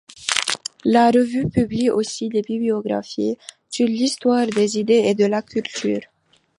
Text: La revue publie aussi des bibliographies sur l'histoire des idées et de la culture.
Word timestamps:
La 0.83 1.11
revue 1.11 1.47
publie 1.47 1.91
aussi 1.91 2.29
des 2.29 2.41
bibliographies 2.41 3.37
sur 3.69 3.85
l'histoire 3.85 4.47
des 4.47 4.79
idées 4.79 5.03
et 5.05 5.13
de 5.13 5.25
la 5.25 5.43
culture. 5.43 6.01